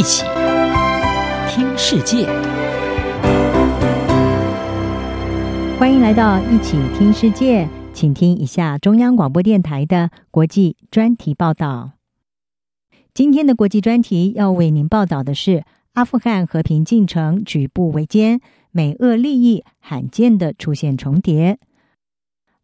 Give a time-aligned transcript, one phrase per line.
[0.00, 0.24] 一起
[1.46, 2.24] 听世界，
[5.78, 11.90] 欢迎来到一起听世界，请听一下中央广播电台的国际专题报道。
[13.12, 18.40] 今天的国际专题要为您报道的是阿富汗和平进程举步维艰，
[18.70, 21.58] 美俄利益罕见的出现重叠。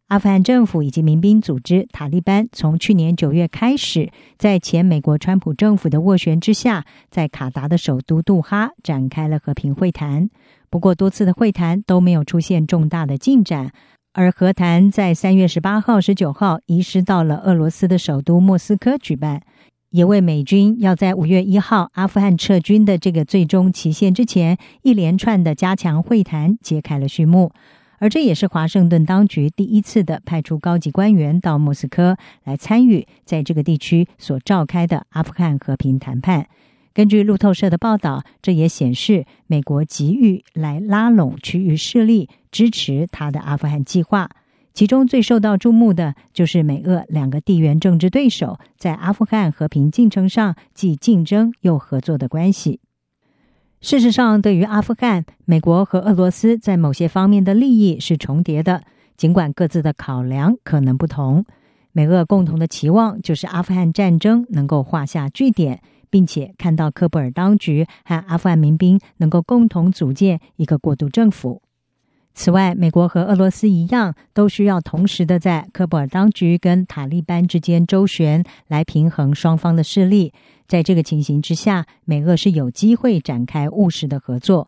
[0.07, 10.29] 阿富汗政府以及民兵组织塔利班从去年九月开始，在前美国川普政府的斡旋之下，在卡达的首都杜哈展开了和平会谈。
[10.69, 13.73] 不过，多次的会谈都没有出现重大的进展，
[14.13, 19.41] 而和谈在三月十八号、十九号移师到了俄罗斯的首都莫斯科举办，
[19.89, 27.51] 也为美军要在五月一号阿富汗撤军的这个最终期限之前，一连串的加强会谈揭开了序幕。
[27.99, 36.47] 而这也是华盛顿当局第一次的派出高级官员到莫斯科来参与在这个地区所召开的阿富汗和平谈判。
[36.93, 44.29] 根据路透社的报道，这也显示美国急于来拉拢区域势力，支持他的阿富汗计划。
[44.73, 52.79] 其中最受到注目的就是美俄两个地缘政治对手在阿富汗和平进程上既竞争又合作的关系。
[53.79, 58.81] 事实上，对于阿富汗，美国和俄罗斯在某些方面的利益是重叠的，
[59.15, 61.45] 尽管各自的考量可能不同。
[61.91, 71.61] 美俄共同的期望就是阿富汗战争能够画下句点，并且看到喀布尔当局和阿富汗民兵能够共同组建一个过渡政府。
[72.39, 80.31] 此外，美国和俄罗斯一样，都需要同时的在科布尔当局跟塔利班之间周旋，来平衡双方的势力。
[80.67, 84.67] 在这个情形之下，美俄是有机会展开务实的合作。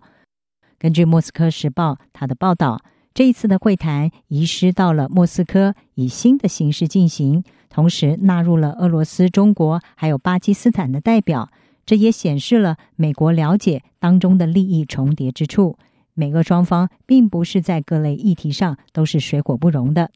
[0.79, 2.81] 根据《莫斯科时报》他的报道，
[3.13, 11.47] 这一次的会谈移师到了莫斯科，以新的形式进行，同时纳入了俄罗斯、中国还有巴基斯坦的代表。
[11.85, 15.77] 这也显示了美国了解当中的利益重叠之处。
[16.19, 20.11] 美俄双方并不是在各类议题上都是水火不容的。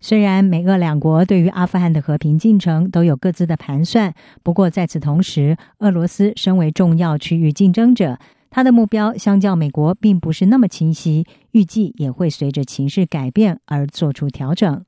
[0.00, 4.12] 虽然美俄两国对于阿富汗的和平进程都有各自的盘算，
[4.42, 8.18] 不过在此同时，俄罗斯身为重要区域竞争者，
[8.50, 14.84] 他的目标相较美国并不是那么清晰，预计也会随着情势改变而做出调整。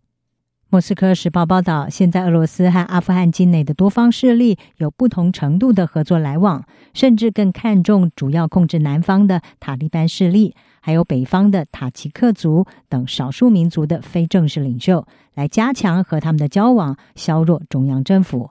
[0.69, 10.57] 莫斯科时报报道，现在俄罗斯和阿富汗境内的多方势力有不同程度的合作来往，甚至更看重主要控制南方的塔利班势力。
[10.81, 18.51] 还有北方的塔吉克族等少数民族的非正式领袖，来加强和他们的交往，削弱中央政府。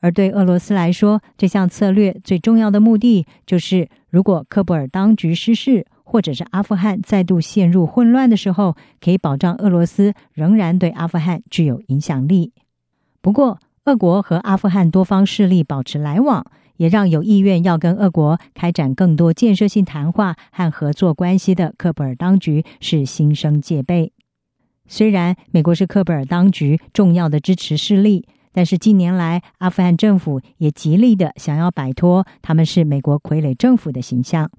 [0.00, 12.52] 而对俄罗斯来说，这项策略最重要的目的就是，如果科布尔当局失势，或者是阿富汗再度陷入混乱的时候，可以保障俄罗斯仍然对阿富汗具有影响力。
[13.20, 16.44] 不过，俄国和阿富汗多方势力保持来往。
[16.80, 24.14] 也让有意愿要跟俄国开展更多建设性谈话和合作关系的喀布尔当局是心生戒备。
[24.88, 34.50] 虽然美国是喀布尔当局重要的支持势力，但是近年来阿富汗政府也极力的想要摆脱他们是美国傀儡政府的形象。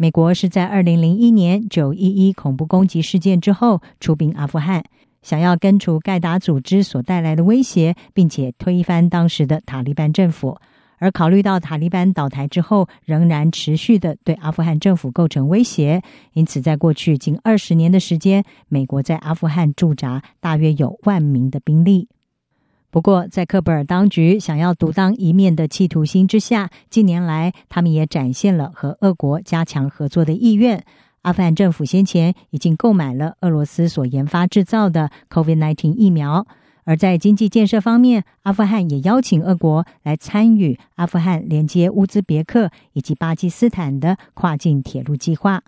[0.00, 4.82] 美国是在二零零一年九一一恐怖攻击事件之后出兵阿富汗，
[5.20, 10.56] 想要根除盖达组织所带来的威胁，并且推翻当时的塔利班政府。
[10.96, 16.00] 而考虑到塔利班倒台之后，仍然持续的对阿富汗政府构成威胁，
[16.32, 22.08] 因此在过去近二十年的时间，美国在阿富汗驻扎大约有万名的兵力。
[22.90, 30.84] 不过，在克布尔当局想要独当一面的企图心之下，近年来他们也展现了和俄国加强合作的意愿。
[31.22, 36.46] 阿富汗政府先前已经购买了俄罗斯所研发制造的 COVID-19 疫苗。
[36.84, 45.62] 而在经济建设方面，阿富汗也邀请俄国来参与阿富汗连接乌兹别克以及巴基斯坦的跨境铁路计划。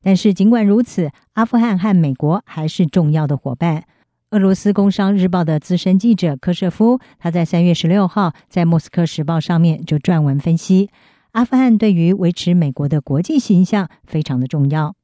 [0.00, 3.84] 但是尽管如此，阿富汗和美国还是重要的伙伴。
[4.30, 10.90] 俄罗斯工商日报的资深记者科舍夫，他在三月十六号在莫斯科时报上面就撰文分析，
[11.30, 14.96] 阿富汗对于维持美国的国际形象非常的重要，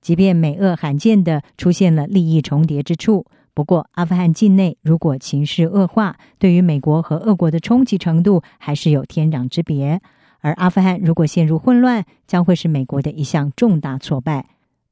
[0.00, 3.26] 即便美俄罕见的出现了利益重叠之处。
[3.52, 10.00] 不过，阿富汗境内如果情势恶化，对于美国和俄国的冲击程度还是有天壤之别。
[10.38, 14.46] 而阿富汗如果陷入混乱，将会是美国的一项重大挫败。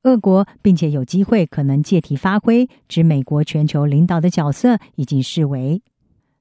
[0.07, 5.83] 俄国并且有机会可能借题发挥，指美国全球领导的角色已经视为。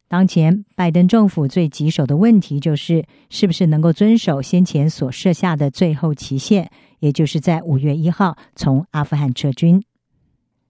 [0.08, 6.70] 当前拜登政府最棘手的问题就是，是不是能够遵守先前所设下的最后期限，
[7.00, 9.84] 也就是在五月一号从阿富汗撤军。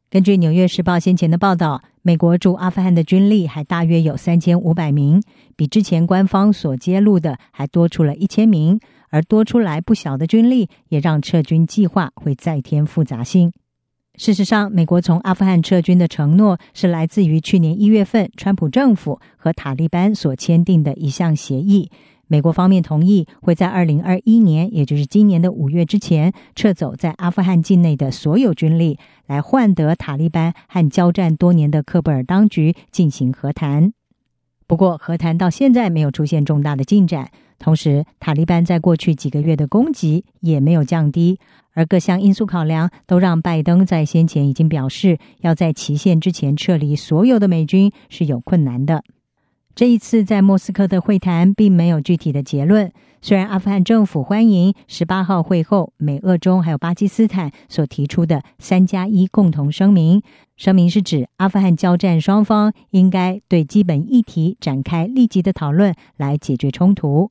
[0.09, 5.21] 根据《纽约时报》先前的报道，美国驻阿富汗的军力还大约有三千五百名，
[5.57, 8.79] 比之前官方所揭露的还多出了一千名。
[9.09, 13.51] 而多出来不小的军力，也让撤军计划会再添复杂性。
[14.17, 21.91] 事实上，美国从阿富汗撤军的承诺是来自于去年一月份川普政府和塔利班所签订的一项协议。
[22.27, 28.97] 美国方面同意会在二零二一年，也就是今年的五月之前，撤走在阿富汗境内的所有军力，
[29.27, 33.93] 来换得塔利班和交战多年的喀布尔当局进行和谈。
[34.65, 41.39] 不过，和谈到现在没有出现重大的进展，同时塔利班在过去几个月的攻击也没有降低，
[41.73, 49.03] 而各项因素考量都让拜登在先前已经表示，要在期限之前撤离所有的美军是有困难的。
[49.73, 52.93] 这一次在莫斯科的会谈并没有具体的结论。
[53.21, 60.21] 虽然阿富汗政府欢迎十八号会后美、俄、中还有巴基斯坦所提出的“三加一”共同声明，
[60.55, 67.29] 声明是指阿富汗交战双方应该对基本议题展开立即的讨论来解决冲突。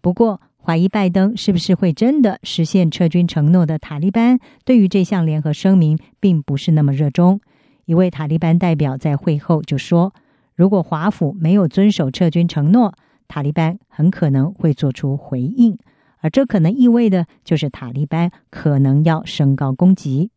[0.00, 7.40] 不过，怀疑拜登是不是会真的实现撤军承诺的塔利班，对于这项联合声明并不是那么热衷。
[7.84, 10.12] 一位塔利班代表在会后就说。
[10.56, 12.92] 如果华府没有遵守撤军承诺，
[13.28, 15.78] 塔利班很可能会做出回应，
[16.18, 20.30] 而这可能意味的就是塔利班可能要升高攻击。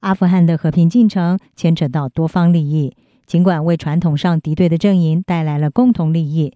[0.00, 6.52] 阿富汗的和平进程牵扯到多方利益，尽管为传统上敌对的阵营带来了共同利益，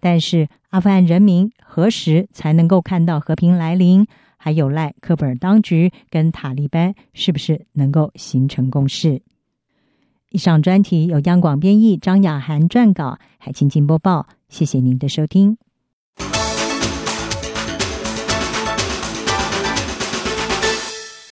[0.00, 4.06] 但是阿富汗人民何时才能够看到和平来临，
[4.36, 9.22] 还有赖科布尔当局跟塔利班是不是能够形成共识。
[10.30, 14.26] 以上专题由央广编译，张雅涵撰稿，海清清播报。
[14.48, 15.58] 谢谢您的收听。